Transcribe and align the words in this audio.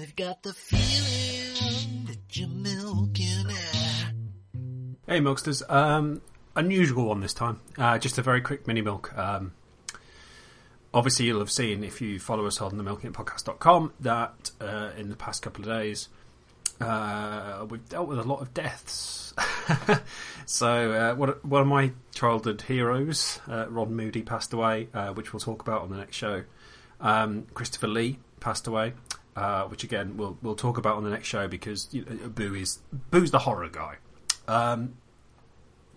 I've 0.00 0.16
got 0.16 0.42
the 0.42 0.52
feeling 0.52 2.06
that 2.06 2.36
you're 2.36 2.48
milking 2.48 3.46
it. 3.48 4.14
Hey, 5.06 5.20
Milksters. 5.20 5.62
Um, 5.70 6.20
unusual 6.56 7.06
one 7.06 7.20
this 7.20 7.34
time. 7.34 7.60
Uh, 7.78 7.98
just 7.98 8.18
a 8.18 8.22
very 8.22 8.40
quick 8.40 8.66
mini 8.66 8.80
milk. 8.80 9.16
Um, 9.16 9.52
obviously, 10.92 11.26
you'll 11.26 11.38
have 11.38 11.50
seen 11.50 11.84
if 11.84 12.00
you 12.00 12.18
follow 12.18 12.46
us 12.46 12.60
on 12.60 12.76
the 12.76 12.82
milkingpodcast.com 12.82 13.92
that 14.00 14.50
uh, 14.60 14.90
in 14.96 15.10
the 15.10 15.16
past 15.16 15.42
couple 15.42 15.62
of 15.62 15.68
days 15.68 16.08
uh, 16.80 17.64
we've 17.68 17.88
dealt 17.88 18.08
with 18.08 18.18
a 18.18 18.24
lot 18.24 18.40
of 18.40 18.52
deaths. 18.52 19.32
so, 20.46 20.92
uh, 20.92 21.14
one, 21.14 21.30
one 21.42 21.62
of 21.62 21.68
my 21.68 21.92
childhood 22.14 22.62
heroes, 22.62 23.40
uh, 23.48 23.66
Ron 23.68 23.94
Moody, 23.94 24.22
passed 24.22 24.52
away, 24.52 24.88
uh, 24.92 25.12
which 25.12 25.32
we'll 25.32 25.40
talk 25.40 25.62
about 25.62 25.82
on 25.82 25.90
the 25.90 25.96
next 25.96 26.16
show. 26.16 26.42
Um, 27.00 27.46
Christopher 27.54 27.88
Lee 27.88 28.18
passed 28.40 28.66
away. 28.66 28.94
Uh, 29.36 29.64
which 29.64 29.82
again 29.82 30.16
we'll 30.16 30.38
we'll 30.42 30.54
talk 30.54 30.78
about 30.78 30.96
on 30.96 31.02
the 31.02 31.10
next 31.10 31.26
show 31.26 31.48
because 31.48 31.88
you 31.90 32.04
know, 32.04 32.28
Boo 32.28 32.54
is 32.54 32.78
Boo's 33.10 33.32
the 33.32 33.40
horror 33.40 33.68
guy. 33.68 33.96
Um, 34.46 34.94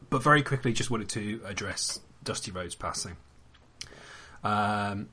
but 0.09 0.23
very 0.23 0.41
quickly, 0.41 0.73
just 0.73 0.89
wanted 0.89 1.09
to 1.09 1.41
address 1.45 1.99
Dusty 2.23 2.51
Rhodes 2.51 2.75
passing. 2.75 3.17
Um, 4.43 5.09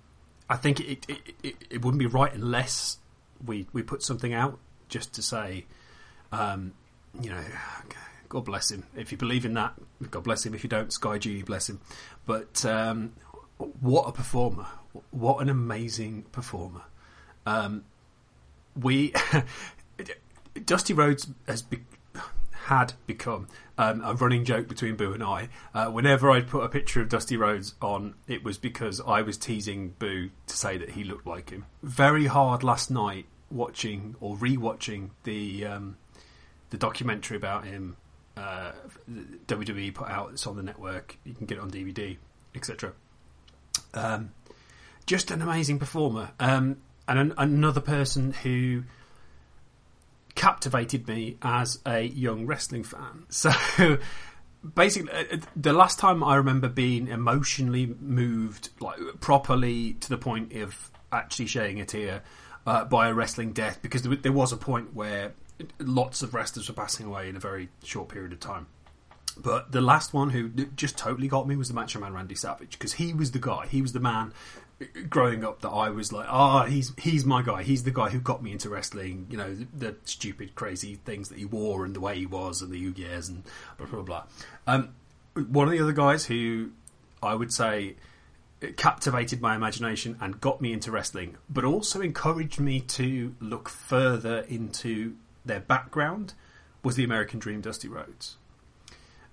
I 0.49 0.57
think 0.57 0.81
it, 0.81 1.07
it, 1.09 1.19
it, 1.43 1.57
it 1.71 1.85
wouldn't 1.85 1.99
be 1.99 2.07
right 2.07 2.33
unless 2.33 2.99
we 3.45 3.67
we 3.73 3.83
put 3.83 4.03
something 4.03 4.33
out 4.33 4.59
just 4.89 5.15
to 5.15 5.23
say, 5.23 5.67
um, 6.33 6.73
you 7.21 7.31
know, 7.31 7.43
God 8.29 8.45
bless 8.45 8.71
him. 8.71 8.85
If 8.97 9.13
you 9.13 9.19
believe 9.19 9.45
in 9.45 9.55
that, 9.55 9.75
God 10.11 10.25
bless 10.25 10.45
him. 10.45 10.55
If 10.55 10.63
you 10.63 10.71
don't, 10.71 10.93
Sky 10.93 11.19
G, 11.19 11.43
bless 11.43 11.69
him. 11.69 11.81
But 12.27 12.65
um, 12.65 13.13
what 13.81 14.09
a 14.09 14.13
performer! 14.13 14.67
What 15.11 15.41
an 15.41 15.49
amazing 15.49 16.27
performer! 16.33 16.83
Um, 17.47 17.85
we 18.81 19.13
Dusty 20.65 20.95
Rhodes 20.95 21.29
has 21.47 21.63
be, 21.63 21.81
had 22.53 22.95
become 23.07 23.49
um, 23.77 24.03
a 24.05 24.15
running 24.15 24.45
joke 24.45 24.69
between 24.69 24.97
Boo 24.97 25.13
and 25.13 25.23
I. 25.23 25.49
Uh, 25.75 25.87
whenever 25.87 26.31
I'd 26.31 26.49
put 26.49 26.65
a 26.65 26.69
picture 26.69 27.01
of 27.01 27.09
Dusty 27.09 27.37
Rhodes 27.37 27.75
on, 27.83 28.15
it 28.27 28.45
was 28.45 28.59
because 28.59 29.01
I 29.01 29.23
was 29.23 29.37
teasing 29.37 29.95
Boo 29.99 30.31
to 30.47 30.57
say 30.57 30.79
that 30.79 30.91
he 30.91 31.05
looked 31.05 31.27
like 31.27 31.51
him. 31.51 31.67
Very 31.83 32.27
hard 32.27 32.63
last 32.63 32.91
night 32.91 33.27
watching 33.51 34.17
or 34.21 34.37
re-watching 34.37 35.11
the 35.25 35.67
um, 35.67 35.97
the 36.71 36.79
documentary 36.79 37.37
about 37.37 37.65
him. 37.67 37.97
Uh, 38.37 38.73
WWE 39.47 39.95
put 39.95 40.09
out. 40.09 40.31
It's 40.33 40.47
on 40.47 40.57
the 40.57 40.63
network. 40.63 41.19
You 41.25 41.35
can 41.35 41.47
get 41.47 41.59
it 41.59 41.61
on 41.61 41.71
DVD, 41.71 42.17
etc. 42.55 42.93
Um, 43.93 44.33
just 45.07 45.31
an 45.31 45.41
amazing 45.43 45.79
performer. 45.79 46.33
Um, 46.41 46.79
and 47.09 47.19
an, 47.19 47.35
another 47.37 47.81
person 47.81 48.33
who 48.33 48.85
captivated 50.35 51.07
me 51.07 51.37
as 51.43 51.79
a 51.87 52.03
young 52.03 52.47
wrestling 52.47 52.85
fan. 52.85 53.27
So 53.31 53.51
basically, 54.75 55.13
uh, 55.13 55.39
the 55.55 55.73
last 55.73 55.99
time 55.99 56.25
I 56.25 56.37
remember 56.37 56.69
being 56.69 57.09
emotionally 57.09 57.95
moved, 58.01 58.71
like 58.81 58.99
properly 59.21 59.95
to 59.95 60.09
the 60.09 60.19
point 60.19 60.53
of 60.55 60.91
actually 61.13 61.47
shedding 61.47 61.81
a 61.81 61.85
tear 61.85 62.23
uh, 62.67 62.85
by 62.85 63.09
a 63.09 63.15
wrestling 63.15 63.53
death, 63.53 63.81
because 63.83 64.03
there 64.03 64.33
was 64.33 64.53
a 64.53 64.57
point 64.57 64.95
where 64.95 65.35
lots 65.79 66.23
of 66.23 66.35
wrestlers 66.35 66.69
were 66.69 66.75
passing 66.75 67.07
away 67.07 67.29
in 67.29 67.37
a 67.37 67.41
very 67.41 67.69
short 67.83 68.09
period 68.09 68.33
of 68.33 68.41
time. 68.41 68.67
But 69.37 69.73
the 69.73 69.81
last 69.81 70.15
one 70.15 70.31
who 70.31 70.49
just 70.49 70.97
totally 70.97 71.29
got 71.29 71.49
me 71.49 71.57
was 71.57 71.69
the 71.69 71.75
Macho 71.75 71.99
Man 71.99 72.15
Randy 72.15 72.37
Savage 72.37 72.73
because 72.73 72.95
he 72.95 73.13
was 73.13 73.33
the 73.33 73.41
guy. 73.41 73.67
He 73.67 73.83
was 73.83 73.93
the 73.93 74.01
man 74.01 74.33
growing 75.09 75.45
up 75.45 75.61
that 75.63 75.71
I 75.71 75.91
was 75.91 76.13
like, 76.13 76.27
ah, 76.29 76.63
oh, 76.63 76.67
he's 76.67 76.93
he's 76.99 77.25
my 77.25 77.43
guy. 77.43 77.63
He's 77.63 77.85
the 77.85 77.91
guy 77.91 78.11
who 78.11 78.21
got 78.21 78.43
me 78.43 78.53
into 78.53 78.69
wrestling. 78.69 79.27
You 79.31 79.37
know, 79.37 79.55
the, 79.55 79.67
the, 79.75 79.97
stupid, 80.05 80.55
crazy 80.55 80.97
things 81.05 81.29
that 81.29 81.39
he 81.39 81.45
wore 81.45 81.85
and 81.85 81.95
the 81.95 82.01
way 82.01 82.19
he 82.19 82.27
was 82.27 82.63
and 82.63 82.71
the 82.71 82.79
years 82.79 83.29
and 83.29 83.45
blah 83.79 83.87
blah 83.87 84.03
blah. 84.03 84.25
Um, 84.67 84.91
one 85.35 85.67
of 85.67 85.73
the 85.73 85.81
other 85.81 85.93
guys 85.93 86.27
who 86.27 86.71
I 87.23 87.35
would 87.35 87.53
say 87.53 87.97
captivated 88.77 89.41
my 89.41 89.55
imagination 89.55 90.17
and 90.21 90.41
got 90.41 90.61
me 90.61 90.73
into 90.73 90.91
wrestling, 90.91 91.37
but 91.49 91.65
also 91.65 92.01
encouraged 92.01 92.61
me 92.61 92.81
to 92.81 93.35
look 93.41 93.69
further 93.69 94.41
into 94.49 95.15
their 95.45 95.61
background 95.61 96.35
was 96.83 96.97
the 96.97 97.05
American 97.05 97.39
Dream, 97.39 97.61
Dusty 97.61 97.89
Rhodes. 97.89 98.37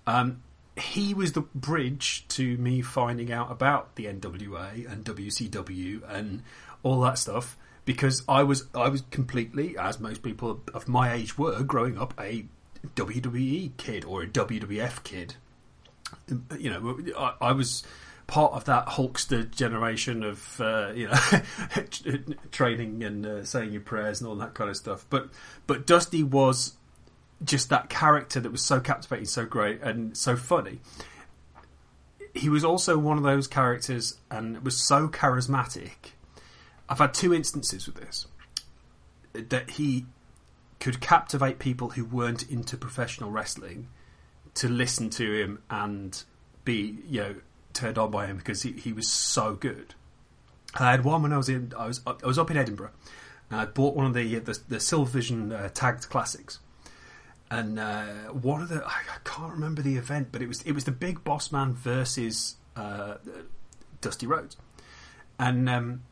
Um, 0.08 0.42
he 0.78 1.14
was 1.14 1.34
the 1.34 1.42
bridge 1.42 2.26
to 2.30 2.58
me 2.58 2.82
finding 2.82 3.32
out 3.32 3.52
about 3.52 3.96
the 3.96 4.06
NWA 4.06 4.90
and 4.92 5.04
WCW 5.04 6.02
and 6.08 6.44
all 6.84 7.02
that 7.02 7.18
stuff 7.18 7.58
because 7.86 8.24
I 8.28 8.44
was 8.44 8.66
I 8.74 8.90
was 8.90 9.02
completely, 9.12 9.78
as 9.78 10.00
most 10.00 10.22
people 10.24 10.62
of 10.74 10.88
my 10.88 11.14
age 11.14 11.38
were, 11.38 11.62
growing 11.64 11.98
up 11.98 12.14
a 12.20 12.46
WWE 12.96 13.76
kid 13.78 14.06
or 14.06 14.24
a 14.24 14.28
WWF 14.28 15.04
kid. 15.04 15.36
You 16.58 16.70
know, 16.70 17.00
I, 17.18 17.34
I 17.42 17.52
was 17.52 17.84
part 18.28 18.54
of 18.54 18.66
that 18.66 18.88
Hulkster 18.88 19.50
generation 19.50 20.24
of 20.24 20.62
uh, 20.62 20.92
you 20.96 21.10
know 21.10 22.34
training 22.52 23.04
and 23.04 23.26
uh, 23.26 23.44
saying 23.44 23.74
your 23.74 23.82
prayers 23.82 24.22
and 24.22 24.30
all 24.30 24.36
that 24.36 24.54
kind 24.54 24.70
of 24.70 24.78
stuff. 24.78 25.06
But 25.10 25.30
but 25.68 25.86
Dusty 25.86 26.24
was 26.24 26.74
just 27.44 27.70
that 27.70 27.90
character 27.90 28.40
that 28.40 28.52
was 28.52 28.62
so 28.62 28.80
captivating, 28.80 29.26
so 29.26 29.46
great, 29.46 29.82
and 29.82 30.16
so 30.16 30.36
funny. 30.36 30.80
He 32.34 32.50
was 32.50 32.64
also 32.64 32.98
one 32.98 33.18
of 33.18 33.24
those 33.24 33.48
characters 33.48 34.18
and 34.30 34.64
was 34.64 34.78
so 34.78 35.08
charismatic. 35.08 36.14
I've 36.88 37.00
had 37.00 37.14
two 37.14 37.34
instances 37.34 37.88
with 37.88 37.96
this 37.96 38.28
that 39.34 39.72
he 39.72 40.06
could 40.80 41.00
captivate 41.00 41.60
people 41.60 41.92
who 41.92 42.04
weren't 42.04 42.50
into 42.50 42.76
professional 42.76 43.32
wrestling 43.32 43.88
to 44.56 44.68
listen 44.68 45.10
to 45.12 45.42
him 45.42 45.60
and 45.70 46.24
be, 46.66 46.98
you 47.08 47.22
know, 47.22 47.36
turned 47.74 47.98
on 47.98 48.12
by 48.12 48.26
him 48.26 48.38
because 48.38 48.64
he, 48.64 48.74
he 48.74 48.92
was 48.92 49.08
so 49.08 49.54
good. 49.54 49.94
I 50.76 50.92
had 50.92 51.04
one 51.04 51.22
when 51.22 51.34
I 51.34 51.38
was 51.38 51.50
in 51.50 51.74
I 51.78 51.88
was 51.88 52.02
I 52.06 52.26
was 52.26 52.38
up 52.38 52.50
in 52.52 52.58
Edinburgh 52.58 52.92
and 53.50 53.60
I 53.60 53.66
bought 53.66 53.96
one 53.96 54.06
of 54.06 54.14
the 54.14 54.40
the, 54.40 54.60
the 54.68 54.78
Silvervision 54.78 55.54
uh, 55.54 55.70
tagged 55.74 56.10
classics 56.10 56.60
and 57.52 57.78
uh, 57.78 58.06
one 58.32 58.62
of 58.62 58.70
the 58.70 58.82
I, 58.84 59.02
can't 59.26 59.52
remember 59.52 59.82
the 59.82 59.98
event, 59.98 60.30
but 60.32 60.42
it 60.42 60.48
was 60.48 60.62
it 60.62 60.72
was 60.72 60.86
the 60.86 60.92
Big 60.92 61.24
Boss 61.26 61.52
Man 61.52 61.74
versus 61.74 62.56
uh, 62.78 63.16
Dusty 64.00 64.26
Rhodes, 64.26 64.56
and 65.38 65.70
um, 65.70 66.04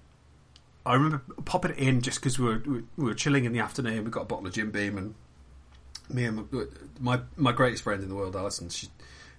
I 0.85 0.95
remember 0.95 1.23
popping 1.45 1.71
it 1.71 1.77
in 1.77 2.01
just 2.01 2.19
because 2.19 2.37
we 2.37 2.45
were 2.45 2.61
we 2.97 3.05
were 3.05 3.13
chilling 3.13 3.45
in 3.45 3.53
the 3.53 3.59
afternoon. 3.59 4.03
We 4.03 4.11
got 4.11 4.23
a 4.23 4.25
bottle 4.25 4.47
of 4.47 4.53
Jim 4.53 4.69
Beam, 4.69 4.97
and 4.97 5.15
me 6.09 6.25
and 6.25 6.51
my 6.51 6.65
my, 6.99 7.21
my 7.37 7.51
greatest 7.53 7.83
friend 7.83 8.03
in 8.03 8.09
the 8.09 8.15
world, 8.15 8.35
Alison. 8.35 8.67
She, 8.67 8.89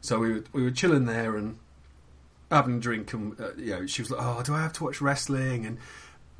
so 0.01 0.19
we 0.19 0.33
were 0.33 0.45
we 0.55 0.63
were 0.63 0.71
chilling 0.71 1.05
there 1.05 1.37
and 1.37 1.59
having 2.51 2.79
a 2.79 2.81
drink, 2.81 3.13
and 3.13 3.39
uh, 3.39 3.55
you 3.59 3.73
know, 3.73 3.87
she 3.87 4.01
was 4.01 4.11
like, 4.11 4.21
"Oh, 4.23 4.43
do 4.43 4.55
I 4.55 4.63
have 4.63 4.73
to 4.75 4.85
watch 4.85 5.03
wrestling?" 5.03 5.67
And 5.67 5.77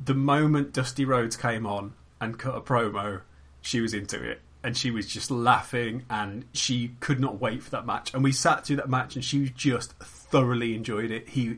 the 0.03 0.15
moment 0.15 0.73
Dusty 0.73 1.05
Rhodes 1.05 1.37
came 1.37 1.67
on 1.67 1.93
and 2.19 2.39
cut 2.39 2.55
a 2.55 2.61
promo, 2.61 3.21
she 3.61 3.79
was 3.79 3.93
into 3.93 4.23
it 4.23 4.41
and 4.63 4.77
she 4.77 4.91
was 4.91 5.07
just 5.07 5.31
laughing 5.31 6.03
and 6.09 6.45
she 6.53 6.91
could 6.99 7.19
not 7.19 7.39
wait 7.39 7.63
for 7.63 7.71
that 7.71 7.85
match. 7.85 8.13
And 8.13 8.23
we 8.23 8.31
sat 8.31 8.65
through 8.65 8.75
that 8.77 8.89
match 8.89 9.15
and 9.15 9.25
she 9.25 9.49
just 9.49 9.93
thoroughly 9.99 10.75
enjoyed 10.75 11.11
it. 11.11 11.29
He 11.29 11.57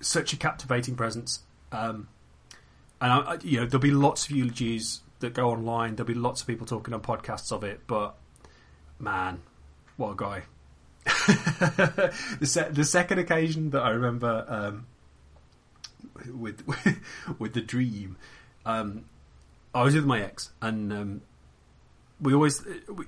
such 0.00 0.32
a 0.32 0.36
captivating 0.36 0.96
presence. 0.96 1.40
Um, 1.72 2.08
and 3.00 3.12
I, 3.12 3.38
you 3.42 3.60
know 3.60 3.66
there'll 3.66 3.82
be 3.82 3.90
lots 3.90 4.26
of 4.26 4.32
eulogies 4.32 5.00
that 5.20 5.34
go 5.34 5.50
online. 5.50 5.96
There'll 5.96 6.08
be 6.08 6.14
lots 6.14 6.40
of 6.40 6.46
people 6.46 6.66
talking 6.66 6.94
on 6.94 7.00
podcasts 7.00 7.52
of 7.52 7.64
it. 7.64 7.80
But 7.86 8.14
man, 8.98 9.42
what 9.96 10.12
a 10.12 10.16
guy! 10.16 10.42
the, 12.40 12.46
se- 12.46 12.70
the 12.72 12.84
second 12.84 13.18
occasion 13.18 13.70
that 13.70 13.82
I 13.82 13.90
remember 13.90 14.44
um, 14.48 14.86
with 16.34 16.66
with 17.38 17.52
the 17.52 17.60
dream, 17.60 18.16
um, 18.64 19.04
I 19.74 19.82
was 19.82 19.94
with 19.94 20.06
my 20.06 20.22
ex, 20.22 20.50
and 20.60 20.92
um, 20.92 21.20
we 22.20 22.34
always 22.34 22.64
we, 22.88 23.06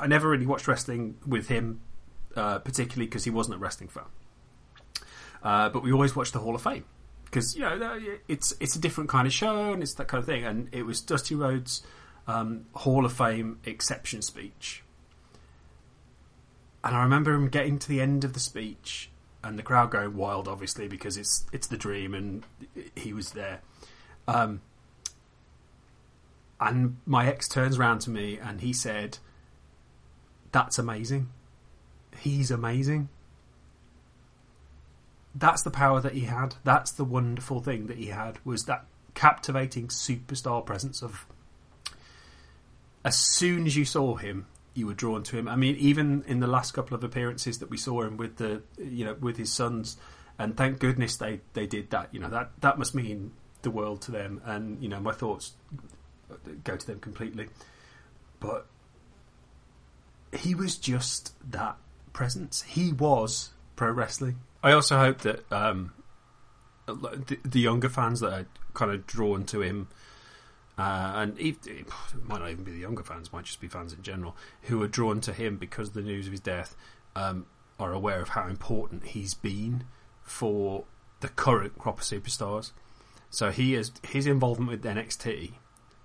I 0.00 0.06
never 0.06 0.28
really 0.28 0.46
watched 0.46 0.68
wrestling 0.68 1.16
with 1.26 1.48
him, 1.48 1.80
uh, 2.36 2.58
particularly 2.58 3.06
because 3.06 3.24
he 3.24 3.30
wasn't 3.30 3.56
a 3.56 3.58
wrestling 3.58 3.88
fan. 3.88 4.04
Uh, 5.42 5.68
but 5.68 5.82
we 5.82 5.92
always 5.92 6.16
watched 6.16 6.32
the 6.32 6.40
Hall 6.40 6.54
of 6.54 6.62
Fame 6.62 6.84
because 7.24 7.54
you 7.54 7.62
know 7.62 8.00
it's 8.26 8.54
it's 8.60 8.74
a 8.76 8.78
different 8.78 9.10
kind 9.10 9.26
of 9.26 9.32
show 9.32 9.72
and 9.72 9.82
it's 9.82 9.94
that 9.94 10.08
kind 10.08 10.20
of 10.20 10.26
thing. 10.26 10.44
And 10.44 10.68
it 10.72 10.84
was 10.84 11.00
Dusty 11.00 11.34
Rhodes' 11.34 11.82
um, 12.26 12.66
Hall 12.74 13.04
of 13.04 13.12
Fame 13.12 13.60
exception 13.64 14.22
speech, 14.22 14.82
and 16.82 16.96
I 16.96 17.02
remember 17.02 17.32
him 17.32 17.48
getting 17.48 17.78
to 17.78 17.88
the 17.88 18.00
end 18.00 18.24
of 18.24 18.32
the 18.32 18.40
speech 18.40 19.10
and 19.42 19.58
the 19.58 19.62
crowd 19.62 19.90
going 19.90 20.16
wild, 20.16 20.48
obviously 20.48 20.88
because 20.88 21.16
it's 21.16 21.46
it's 21.52 21.66
the 21.68 21.76
dream 21.76 22.14
and 22.14 22.44
he 22.96 23.12
was 23.12 23.32
there. 23.32 23.60
Um, 24.26 24.60
and 26.60 26.96
my 27.06 27.26
ex 27.26 27.48
turns 27.48 27.78
around 27.78 28.00
to 28.00 28.10
me 28.10 28.38
and 28.38 28.60
he 28.60 28.72
said, 28.72 29.18
That's 30.52 30.78
amazing. 30.78 31.28
He's 32.18 32.50
amazing. 32.50 33.08
That's 35.34 35.62
the 35.62 35.70
power 35.70 36.00
that 36.00 36.14
he 36.14 36.22
had. 36.22 36.56
That's 36.64 36.90
the 36.90 37.04
wonderful 37.04 37.60
thing 37.60 37.86
that 37.86 37.96
he 37.96 38.06
had 38.06 38.38
was 38.44 38.64
that 38.64 38.86
captivating 39.14 39.88
superstar 39.88 40.64
presence 40.64 41.02
of. 41.02 41.26
As 43.04 43.16
soon 43.16 43.66
as 43.66 43.76
you 43.76 43.84
saw 43.84 44.16
him, 44.16 44.46
you 44.74 44.86
were 44.86 44.94
drawn 44.94 45.22
to 45.24 45.38
him. 45.38 45.48
I 45.48 45.54
mean, 45.54 45.76
even 45.76 46.24
in 46.26 46.40
the 46.40 46.48
last 46.48 46.72
couple 46.72 46.96
of 46.96 47.04
appearances 47.04 47.58
that 47.60 47.70
we 47.70 47.76
saw 47.76 48.02
him 48.02 48.16
with 48.16 48.36
the, 48.36 48.62
you 48.76 49.04
know, 49.04 49.14
with 49.14 49.36
his 49.36 49.52
sons, 49.52 49.96
and 50.38 50.56
thank 50.56 50.80
goodness 50.80 51.16
they 51.16 51.40
they 51.52 51.66
did 51.66 51.90
that. 51.90 52.12
You 52.12 52.20
know 52.20 52.30
that 52.30 52.50
that 52.60 52.78
must 52.78 52.94
mean 52.94 53.32
the 53.62 53.70
world 53.70 54.02
to 54.02 54.10
them, 54.10 54.40
and 54.44 54.82
you 54.82 54.88
know 54.88 55.00
my 55.00 55.12
thoughts 55.12 55.52
go 56.64 56.76
to 56.76 56.86
them 56.86 57.00
completely. 57.00 57.48
But 58.40 58.66
he 60.36 60.54
was 60.54 60.76
just 60.76 61.34
that 61.50 61.76
presence. 62.12 62.62
He 62.62 62.92
was 62.92 63.50
pro 63.76 63.90
wrestling. 63.90 64.40
I 64.62 64.72
also 64.72 64.98
hope 64.98 65.18
that 65.18 65.50
um, 65.52 65.92
the, 66.86 67.38
the 67.44 67.60
younger 67.60 67.88
fans 67.88 68.20
that 68.20 68.32
are 68.32 68.46
kind 68.74 68.90
of 68.90 69.06
drawn 69.06 69.44
to 69.46 69.62
him, 69.62 69.88
uh, 70.76 71.12
and 71.16 71.38
it, 71.38 71.66
it 71.66 71.86
might 72.24 72.40
not 72.40 72.50
even 72.50 72.64
be 72.64 72.72
the 72.72 72.78
younger 72.78 73.02
fans, 73.02 73.32
might 73.32 73.44
just 73.44 73.60
be 73.60 73.68
fans 73.68 73.92
in 73.92 74.02
general, 74.02 74.36
who 74.62 74.82
are 74.82 74.88
drawn 74.88 75.20
to 75.22 75.32
him 75.32 75.56
because 75.56 75.88
of 75.88 75.94
the 75.94 76.02
news 76.02 76.26
of 76.26 76.32
his 76.32 76.40
death, 76.40 76.76
um, 77.14 77.46
are 77.78 77.92
aware 77.92 78.20
of 78.20 78.30
how 78.30 78.46
important 78.48 79.06
he's 79.06 79.34
been 79.34 79.84
for 80.22 80.84
the 81.20 81.28
current 81.28 81.78
crop 81.78 82.00
of 82.00 82.04
superstars. 82.04 82.72
So 83.30 83.50
he 83.50 83.74
is 83.74 83.92
his 84.02 84.26
involvement 84.26 84.70
with 84.70 84.84
NXT 84.84 85.52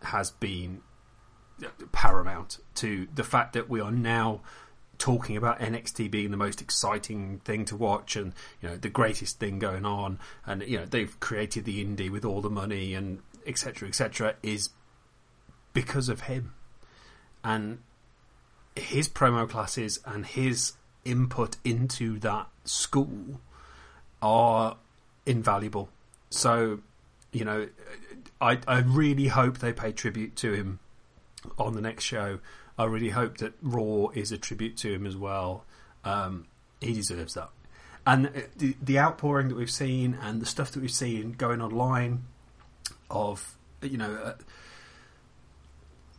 has 0.06 0.32
been 0.32 0.82
paramount 1.92 2.60
to 2.76 3.08
the 3.14 3.24
fact 3.24 3.54
that 3.54 3.70
we 3.70 3.80
are 3.80 3.92
now 3.92 4.42
talking 4.98 5.36
about 5.36 5.60
NXT 5.60 6.10
being 6.12 6.32
the 6.32 6.38
most 6.38 6.62
exciting 6.62 7.40
thing 7.44 7.66
to 7.66 7.76
watch 7.76 8.16
and 8.16 8.34
you 8.62 8.70
know 8.70 8.78
the 8.78 8.90
greatest 8.90 9.40
thing 9.40 9.60
going 9.60 9.86
on. 9.86 10.20
And 10.46 10.64
you 10.64 10.78
know 10.78 10.86
they've 10.86 11.20
created 11.20 11.66
the 11.66 11.84
indie 11.84 12.10
with 12.10 12.26
all 12.26 12.42
the 12.42 12.50
money 12.50 12.94
and 12.94 13.20
etc 13.46 13.88
etc 13.88 14.36
is 14.44 14.70
because 15.74 16.10
of 16.10 16.22
him. 16.22 16.54
And 17.44 17.80
his 18.76 19.10
promo 19.10 19.50
classes 19.50 20.00
and 20.06 20.26
his 20.26 20.74
input 21.04 21.58
into 21.66 22.20
that 22.20 22.48
school 22.64 23.42
are 24.22 24.78
invaluable. 25.26 25.90
So 26.30 26.80
you 27.32 27.44
know 27.44 27.68
I 28.44 28.60
I 28.68 28.80
really 28.80 29.28
hope 29.28 29.60
they 29.60 29.74
pay 29.74 29.92
tribute 29.92 30.36
to 30.38 30.54
him 30.54 30.80
on 31.58 31.74
the 31.74 31.82
next 31.82 32.04
show. 32.04 32.40
I 32.78 32.86
really 32.86 33.10
hope 33.10 33.38
that 33.38 33.54
Raw 33.62 34.10
is 34.14 34.32
a 34.32 34.38
tribute 34.38 34.78
to 34.78 34.94
him 34.94 35.06
as 35.06 35.16
well. 35.16 35.66
Um, 36.04 36.48
he 36.82 36.94
deserves 36.94 37.36
that. 37.36 37.50
And 38.06 38.30
the, 38.58 38.76
the 38.82 39.00
outpouring 39.00 39.48
that 39.50 39.56
we've 39.56 39.72
seen 39.72 40.18
and 40.22 40.42
the 40.42 40.46
stuff 40.46 40.72
that 40.72 40.82
we've 40.82 40.92
seen 40.92 41.34
going 41.34 41.62
online 41.62 42.26
of, 43.10 43.56
you 43.82 43.98
know, 43.98 44.14
uh, 44.14 44.34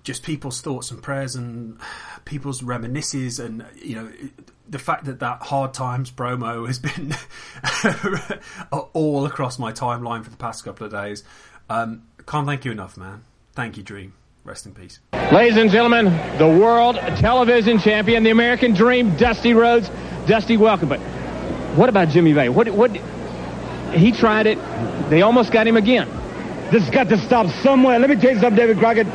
just 0.02 0.22
people's 0.22 0.60
thoughts 0.60 0.90
and 0.90 1.02
prayers 1.02 1.34
and 1.34 1.78
people's 2.24 2.62
reminiscences 2.62 3.38
and, 3.38 3.66
you 3.82 3.96
know, 3.96 4.10
the 4.68 4.78
fact 4.78 5.04
that 5.06 5.20
that 5.20 5.42
Hard 5.42 5.74
Times 5.74 6.10
promo 6.10 6.66
has 6.66 6.78
been 6.78 7.14
all 8.94 9.26
across 9.26 9.58
my 9.58 9.72
timeline 9.72 10.24
for 10.24 10.30
the 10.30 10.36
past 10.36 10.64
couple 10.64 10.86
of 10.86 10.92
days. 10.92 11.22
Um, 11.68 12.02
can't 12.26 12.46
thank 12.46 12.64
you 12.64 12.72
enough, 12.72 12.96
man. 12.96 13.24
Thank 13.54 13.76
you, 13.76 13.82
Dream. 13.82 14.14
Rest 14.44 14.66
in 14.66 14.74
peace. 14.74 15.00
Ladies 15.32 15.56
and 15.56 15.70
gentlemen, 15.70 16.06
the 16.38 16.46
world 16.46 16.96
television 16.96 17.78
champion, 17.78 18.22
the 18.22 18.30
American 18.30 18.74
Dream, 18.74 19.16
Dusty 19.16 19.54
Rhodes. 19.54 19.88
Dusty, 20.26 20.56
welcome. 20.56 20.88
But 20.88 21.00
what 21.76 21.88
about 21.88 22.08
Jimmy 22.08 22.32
Vay? 22.32 22.48
What? 22.50 22.68
What? 22.68 22.90
He 23.92 24.12
tried 24.12 24.46
it. 24.46 24.58
They 25.08 25.22
almost 25.22 25.52
got 25.52 25.66
him 25.66 25.76
again. 25.76 26.08
This 26.70 26.82
has 26.82 26.90
got 26.90 27.08
to 27.08 27.18
stop 27.18 27.46
somewhere. 27.62 27.98
Let 27.98 28.10
me 28.10 28.16
tell 28.16 28.34
you 28.34 28.40
something, 28.40 28.56
David 28.56 28.78
Crockett. 28.78 29.06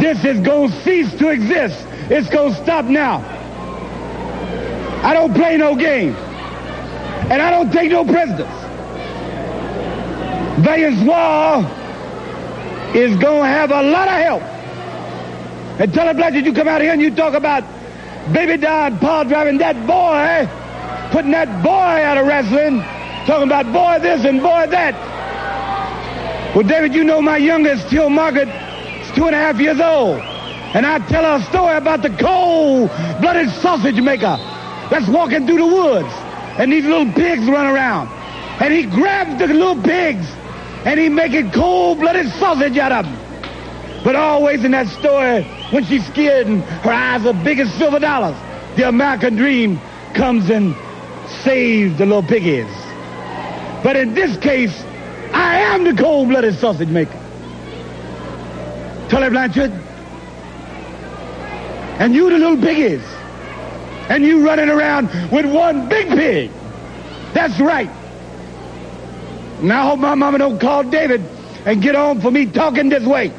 This 0.00 0.24
is 0.24 0.40
going 0.40 0.70
to 0.70 0.82
cease 0.82 1.12
to 1.18 1.28
exist. 1.28 1.86
It's 2.10 2.28
going 2.28 2.54
to 2.54 2.62
stop 2.62 2.86
now. 2.86 3.18
I 5.04 5.14
don't 5.14 5.34
play 5.34 5.56
no 5.56 5.76
games. 5.76 6.16
And 7.30 7.40
I 7.40 7.50
don't 7.50 7.72
take 7.72 7.90
no 7.90 8.04
prisoners. 8.04 8.48
Wall 11.06 11.83
is 12.94 13.16
going 13.16 13.42
to 13.42 13.48
have 13.48 13.70
a 13.70 13.82
lot 13.82 14.08
of 14.08 14.14
help. 14.14 14.42
And 15.80 15.92
tell 15.92 16.08
him, 16.08 16.16
Blanchard, 16.16 16.46
you 16.46 16.52
come 16.52 16.68
out 16.68 16.80
here 16.80 16.92
and 16.92 17.02
you 17.02 17.14
talk 17.14 17.34
about 17.34 17.64
Baby 18.32 18.56
Don 18.56 18.98
Paul 18.98 19.24
driving 19.24 19.58
that 19.58 19.86
boy, 19.86 20.14
eh? 20.14 21.10
putting 21.10 21.32
that 21.32 21.62
boy 21.62 21.70
out 21.70 22.16
of 22.16 22.26
wrestling, 22.26 22.80
talking 23.26 23.48
about 23.48 23.72
boy 23.72 23.98
this 24.00 24.24
and 24.24 24.40
boy 24.40 24.66
that. 24.70 24.94
Well, 26.54 26.66
David, 26.66 26.94
you 26.94 27.02
know 27.02 27.20
my 27.20 27.36
youngest, 27.36 27.90
Till 27.90 28.08
Margaret, 28.08 28.48
is 28.48 29.10
two 29.16 29.26
and 29.26 29.34
a 29.34 29.38
half 29.38 29.58
years 29.58 29.80
old. 29.80 30.18
And 30.74 30.86
I 30.86 30.98
tell 31.08 31.24
her 31.24 31.42
a 31.42 31.50
story 31.50 31.76
about 31.76 32.02
the 32.02 32.10
cold-blooded 32.10 33.50
sausage 33.60 34.00
maker 34.00 34.36
that's 34.90 35.08
walking 35.08 35.46
through 35.46 35.58
the 35.58 35.66
woods. 35.66 36.12
And 36.58 36.72
these 36.72 36.84
little 36.84 37.12
pigs 37.12 37.46
run 37.46 37.66
around. 37.66 38.08
And 38.62 38.72
he 38.72 38.86
grabs 38.86 39.38
the 39.40 39.48
little 39.48 39.80
pigs 39.82 40.26
and 40.84 41.00
he 41.00 41.08
making 41.08 41.50
cold-blooded 41.50 42.30
sausage 42.32 42.76
out 42.78 42.92
of 42.92 43.04
them. 43.06 44.02
But 44.04 44.16
always 44.16 44.64
in 44.64 44.72
that 44.72 44.86
story, 44.88 45.42
when 45.70 45.84
she's 45.84 46.06
scared 46.06 46.46
and 46.46 46.62
her 46.62 46.92
eyes 46.92 47.24
are 47.24 47.32
big 47.32 47.58
as 47.58 47.72
silver 47.74 47.98
dollars, 47.98 48.36
the 48.76 48.86
American 48.86 49.36
dream 49.36 49.80
comes 50.14 50.50
and 50.50 50.74
saves 51.42 51.96
the 51.96 52.04
little 52.04 52.22
piggies. 52.22 52.70
But 53.82 53.96
in 53.96 54.14
this 54.14 54.36
case, 54.38 54.84
I 55.32 55.58
am 55.60 55.84
the 55.84 55.94
cold-blooded 55.94 56.54
sausage 56.58 56.88
maker. 56.88 57.20
Tully 59.08 59.30
Blanchard. 59.30 59.72
And 61.98 62.14
you 62.14 62.28
the 62.30 62.38
little 62.38 62.60
piggies. 62.60 63.02
And 64.10 64.22
you 64.24 64.44
running 64.44 64.68
around 64.68 65.06
with 65.30 65.46
one 65.46 65.88
big 65.88 66.08
pig. 66.08 66.50
That's 67.32 67.58
right. 67.58 67.90
And 69.60 69.72
I 69.72 69.86
hope 69.88 69.98
my 69.98 70.14
mama 70.14 70.38
don't 70.38 70.60
call 70.60 70.82
David 70.84 71.22
and 71.64 71.80
get 71.80 71.94
on 71.94 72.20
for 72.20 72.30
me 72.30 72.46
talking 72.46 72.88
this 72.88 73.04
way. 73.04 73.32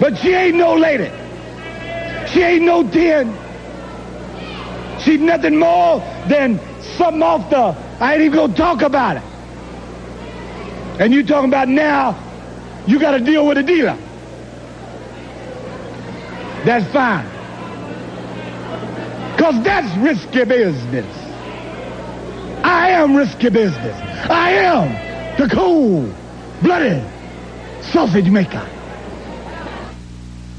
But 0.00 0.18
she 0.18 0.32
ain't 0.32 0.56
no 0.56 0.74
lady. 0.74 1.10
She 2.28 2.42
ain't 2.42 2.64
no 2.64 2.88
10. 2.88 3.38
She's 5.00 5.20
nothing 5.20 5.58
more 5.58 6.00
than 6.28 6.58
something 6.96 7.22
off 7.22 7.48
the, 7.50 7.76
I 8.02 8.14
ain't 8.14 8.22
even 8.22 8.36
gonna 8.36 8.54
talk 8.54 8.82
about 8.82 9.16
it. 9.16 9.22
And 11.00 11.12
you 11.12 11.24
talking 11.24 11.50
about 11.50 11.68
now, 11.68 12.18
you 12.86 12.98
gotta 12.98 13.20
deal 13.20 13.46
with 13.46 13.58
a 13.58 13.62
dealer. 13.62 13.98
That's 16.64 16.90
fine. 16.92 17.26
Cause 19.38 19.62
that's 19.62 19.96
risky 19.98 20.44
business. 20.44 21.25
I 22.66 22.88
am 22.88 23.14
risky 23.14 23.48
business. 23.48 23.96
I 24.28 24.50
am 24.50 25.38
the 25.38 25.46
cool, 25.54 26.12
blooded 26.62 27.00
sausage 27.80 28.28
maker. 28.28 28.75